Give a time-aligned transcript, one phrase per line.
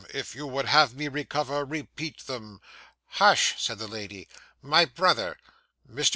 [0.11, 2.59] If you would have me recover, repeat them.'
[3.21, 4.27] Hush!' said the lady.
[4.63, 5.37] 'My brother.'
[5.87, 6.09] Mr.